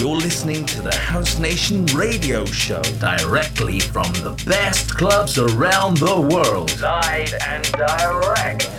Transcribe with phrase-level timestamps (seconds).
[0.00, 6.18] You're listening to the House Nation radio show directly from the best clubs around the
[6.18, 6.80] world.
[6.80, 8.70] Live and direct.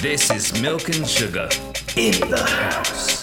[0.00, 1.50] This is Milk and Sugar
[1.98, 3.13] in the house.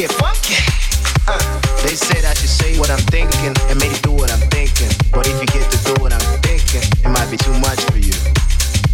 [0.00, 0.56] get funky.
[1.28, 1.36] Uh,
[1.84, 4.88] they said I should say what I'm thinking and maybe do what I'm thinking.
[5.12, 8.00] But if you get to do what I'm thinking, it might be too much for
[8.00, 8.16] you.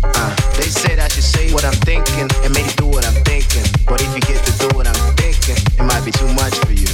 [0.02, 3.62] Uh, they said I should say what I'm thinking and maybe do what I'm thinking.
[3.86, 6.74] But if you get to do what I'm thinking, it might be too much for
[6.74, 6.90] you.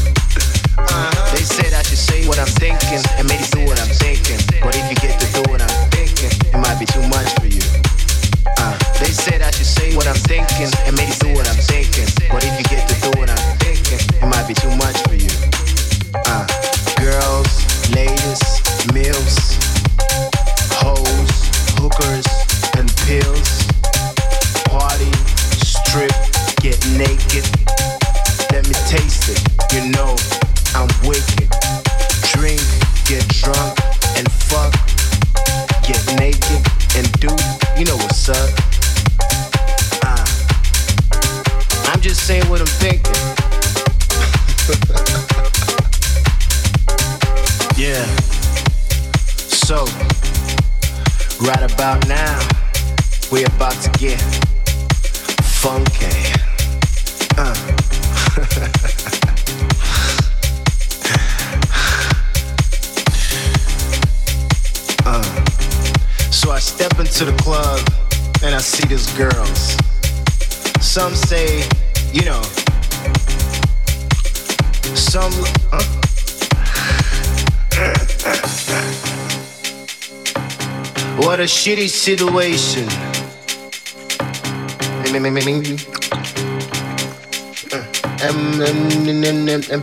[0.77, 1.09] Uh.
[1.33, 4.37] They said I should say what I'm thinking and maybe do what I'm thinking.
[4.61, 7.49] But if you get to do what I'm thinking, it might be too much for
[7.49, 7.65] you.
[8.61, 11.22] Uh, they said I should say what I'm thinking and make you
[51.83, 52.39] about now?
[53.33, 54.21] We're about to get
[55.43, 56.07] funky.
[57.37, 57.43] Uh.
[65.07, 65.23] uh.
[66.31, 67.81] So I step into the club
[68.45, 69.77] and I see these girls.
[70.81, 71.65] Some say,
[72.13, 72.43] you know,
[74.95, 75.33] some.
[75.73, 76.02] Uh,
[81.45, 82.89] shitty situation.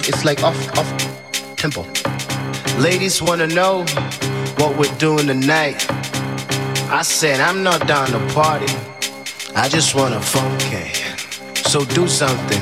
[0.07, 1.85] It's like off, off tempo.
[2.79, 3.85] Ladies wanna know
[4.57, 5.85] what we're doing tonight.
[6.89, 8.73] I said I'm not down to party.
[9.55, 10.93] I just wanna funky.
[11.69, 12.61] So do something.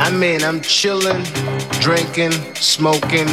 [0.00, 1.22] I mean, I'm chilling,
[1.80, 3.28] drinking, smoking,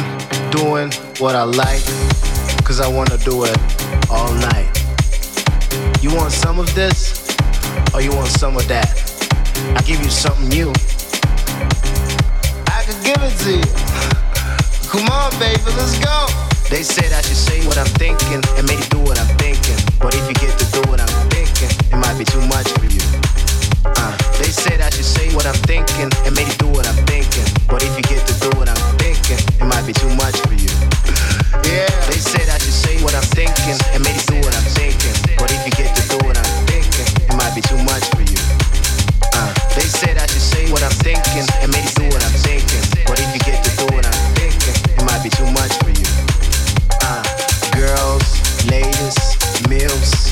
[0.50, 2.37] doing what I like.
[2.68, 3.56] Cause I wanna do it
[4.10, 4.68] all night.
[6.02, 7.24] You want some of this,
[7.94, 8.92] or you want some of that?
[9.74, 10.68] I give you something new.
[12.68, 13.72] I could give it to you.
[14.92, 16.28] Come on, baby, let's go.
[16.68, 19.80] They said I should say what I'm thinking and maybe do what I'm thinking.
[19.98, 22.84] But if you get to do what I'm thinking, it might be too much for
[22.84, 23.00] you.
[23.96, 27.44] Uh, they said I should say what I'm thinking and maybe do what I'm thinking.
[27.66, 30.54] But if you get to do what I'm thinking, it might be too much for
[30.54, 30.70] you.
[31.66, 35.14] Yeah, they said I should say what I'm thinking and maybe do what I'm thinking.
[35.36, 38.22] But if you get to do what I'm thinking, it might be too much for
[38.22, 38.38] you.
[39.34, 42.82] Uh, they said I should say what I'm thinking and maybe do what I'm thinking.
[43.10, 45.90] But if you get to do what I'm thinking, it might be too much for
[45.90, 46.06] you.
[47.02, 47.22] Uh,
[47.74, 48.26] girls,
[48.70, 49.18] ladies,
[49.66, 50.30] mills,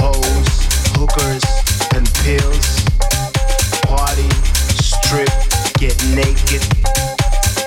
[0.00, 0.48] hoes,
[0.96, 1.59] hookers,
[2.20, 2.84] pills.
[3.82, 4.28] Party,
[4.76, 5.30] strip,
[5.78, 6.62] get naked.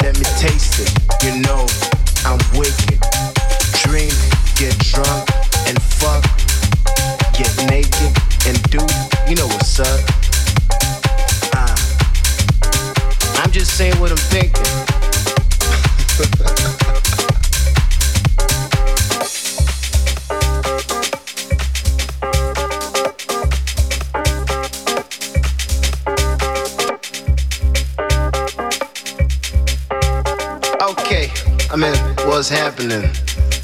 [0.01, 0.91] Let me taste it,
[1.23, 1.65] you know.
[2.25, 2.99] I'm wicked.
[3.83, 4.13] Drink,
[4.55, 5.29] get drunk,
[5.67, 6.23] and fuck.
[7.33, 8.13] Get naked
[8.47, 8.85] and do,
[9.27, 9.99] you know what's up.
[11.53, 11.75] Uh,
[13.41, 14.63] I'm just saying what I'm thinking.
[31.73, 31.95] I mean,
[32.27, 33.09] what's happening?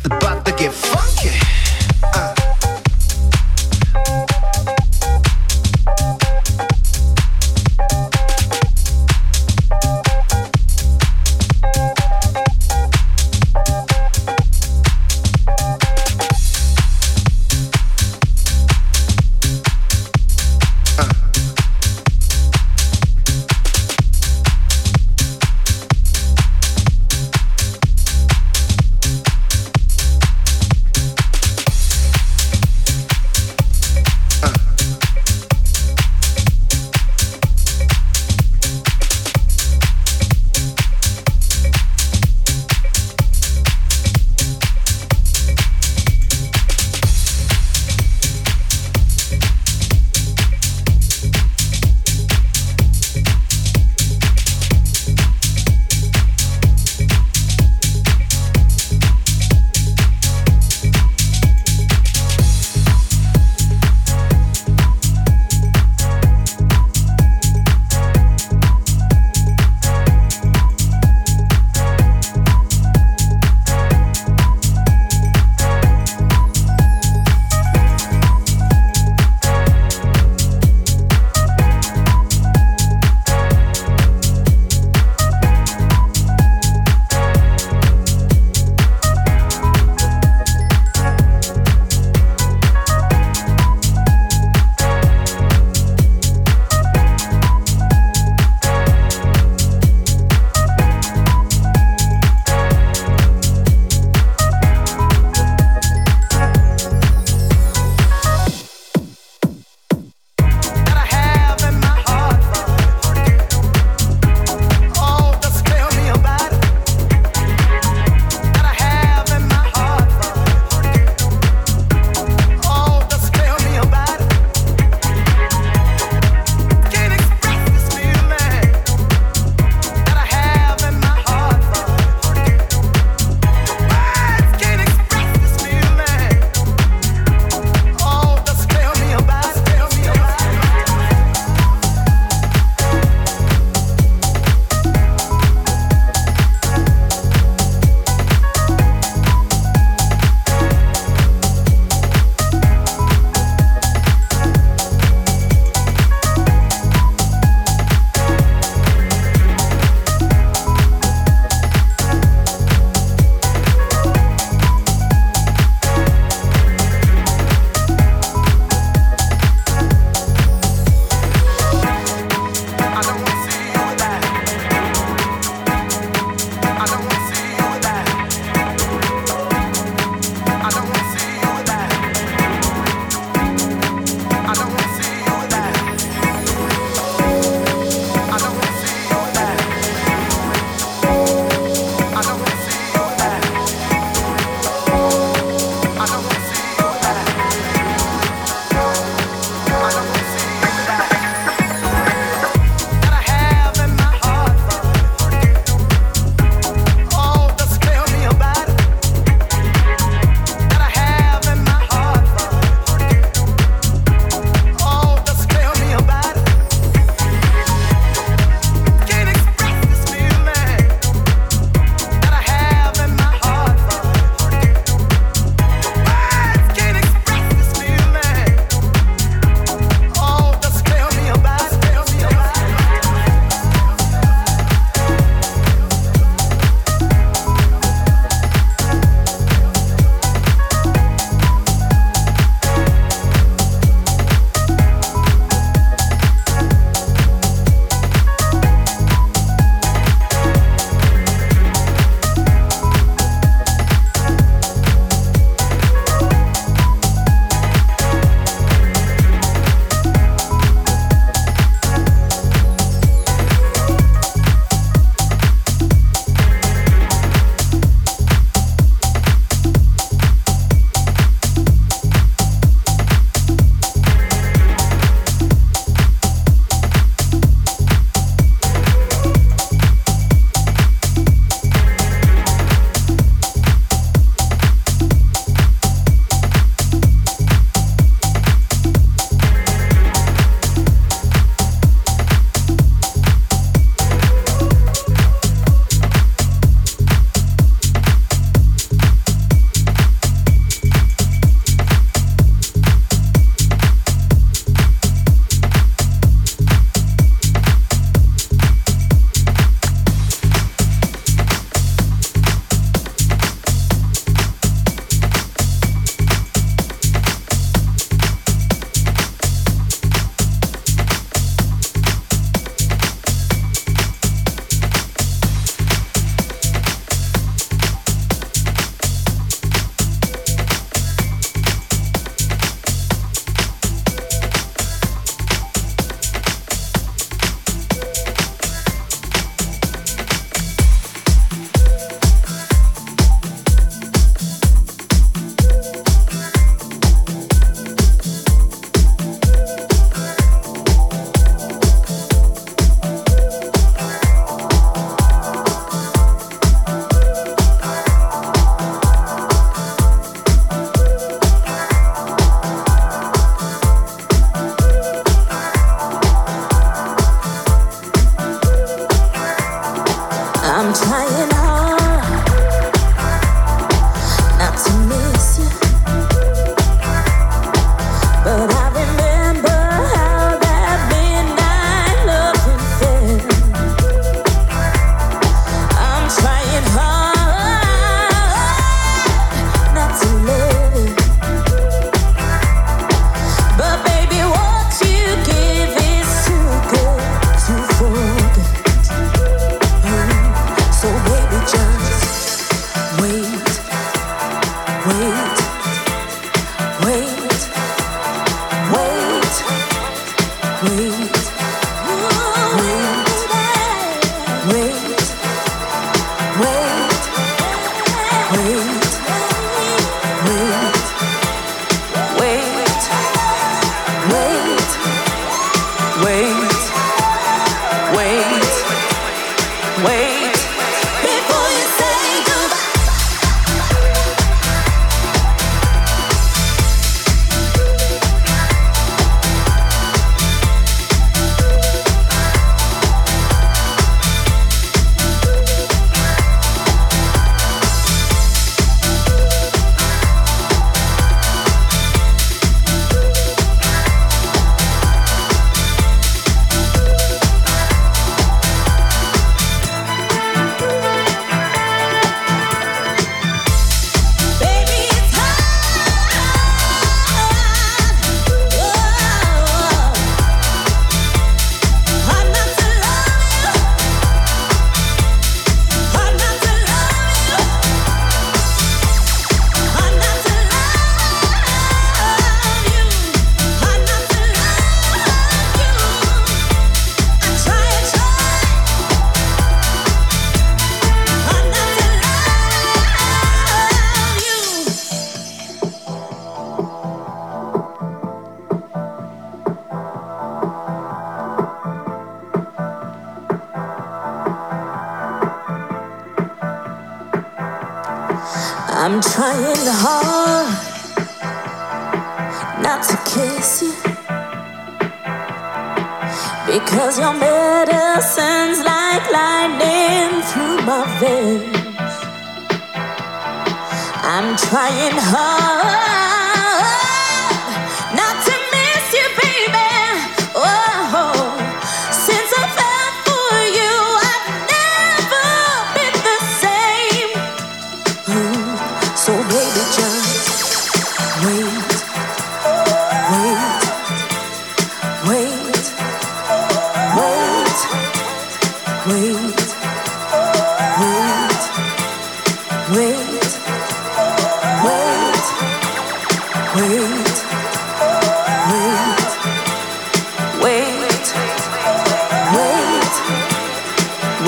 [0.04, 1.09] About to get funky.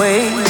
[0.02, 0.41] away.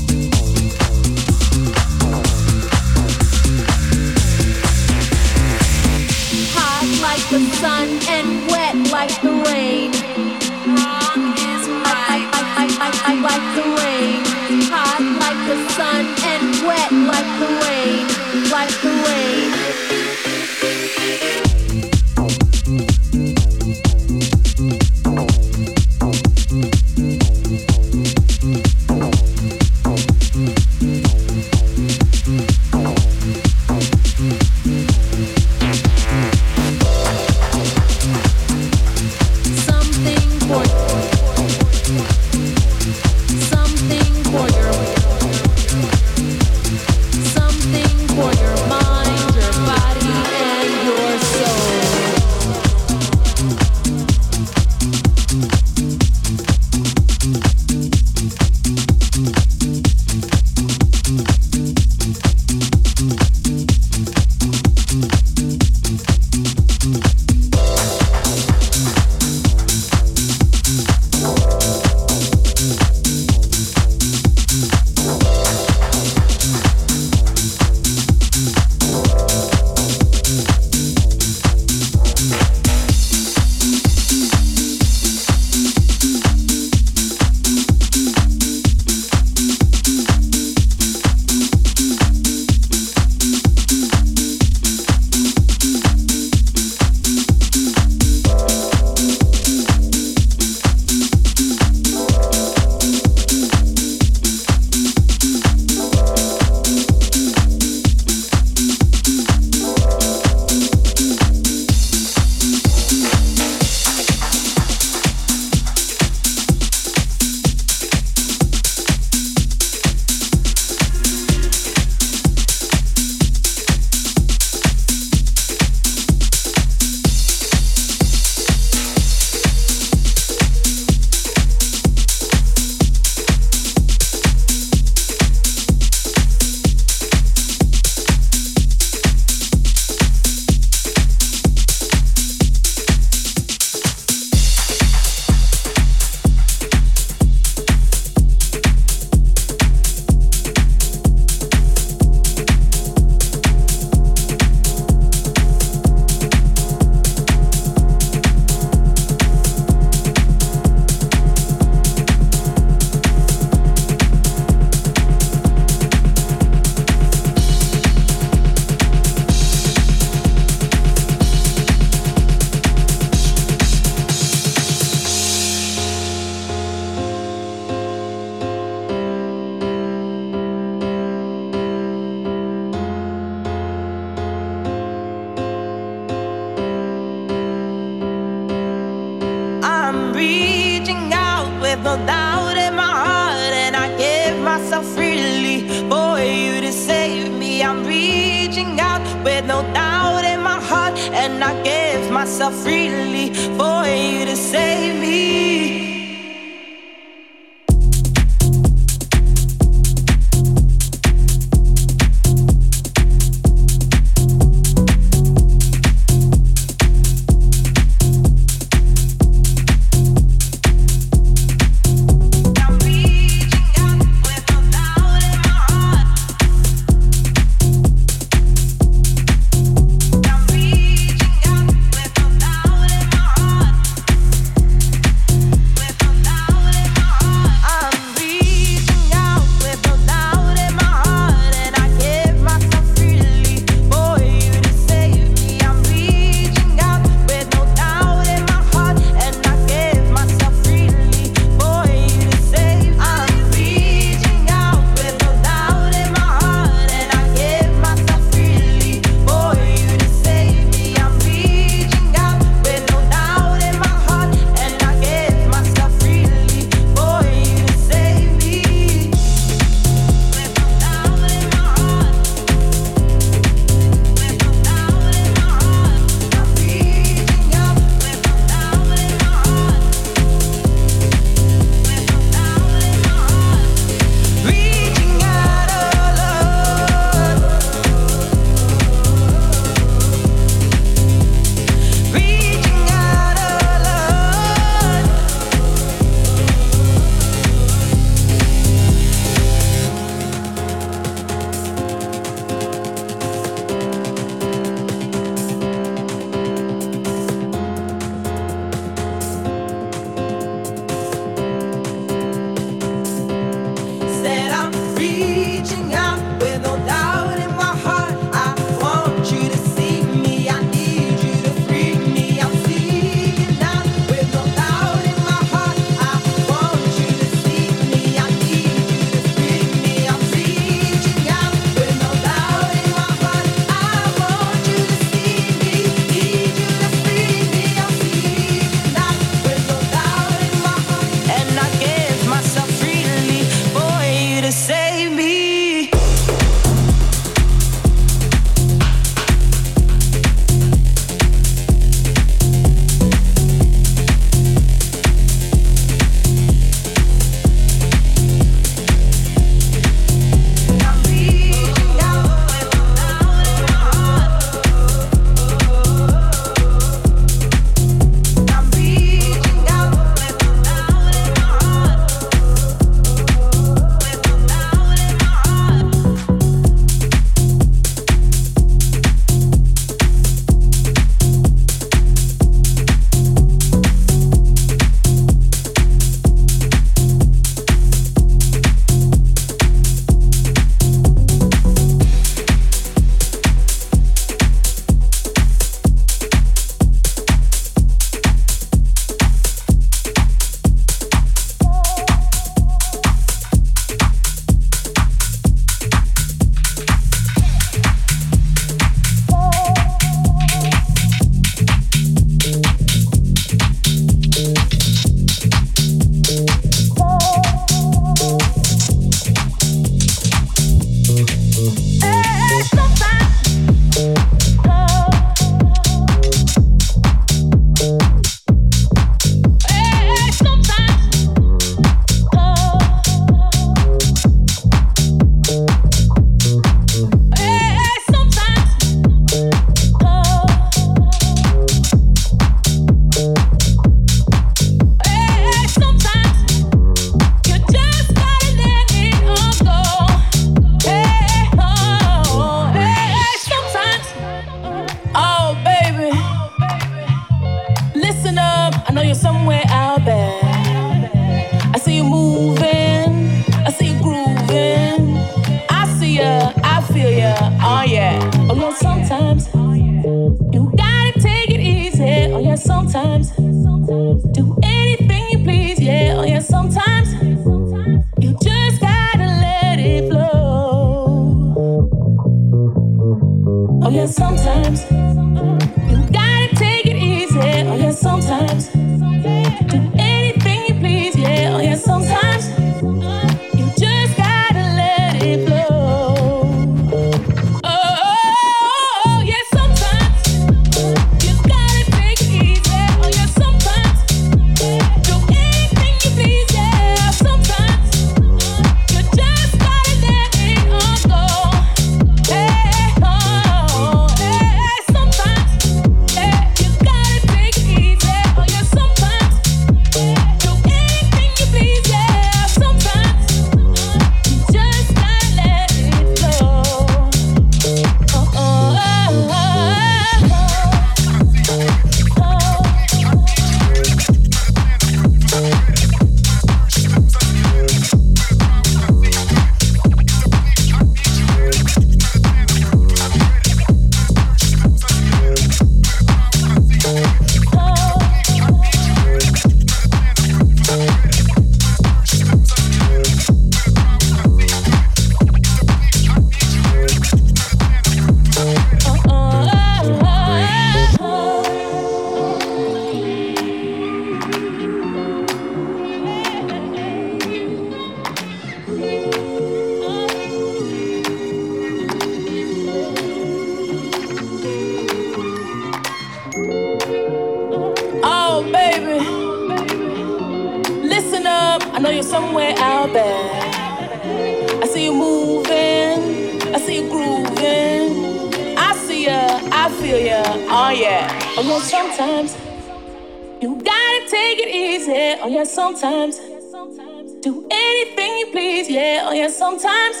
[599.29, 600.00] Sometimes